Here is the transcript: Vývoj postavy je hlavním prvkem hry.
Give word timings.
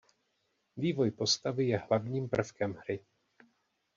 Vývoj 0.77 1.11
postavy 1.11 1.67
je 1.67 1.77
hlavním 1.77 2.29
prvkem 2.29 2.73
hry. 2.73 2.99